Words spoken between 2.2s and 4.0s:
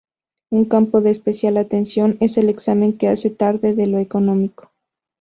es el examen que hace Tarde de lo